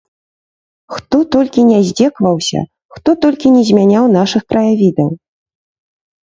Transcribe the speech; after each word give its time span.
Хто 0.93 1.19
толькі 1.35 1.65
ня 1.71 1.79
зьдзекаваўся, 1.89 2.59
хто 2.97 3.09
толькі 3.27 3.53
не 3.57 3.61
зьмяняў 3.69 4.09
нашых 4.17 4.43
краявідаў! 4.55 5.09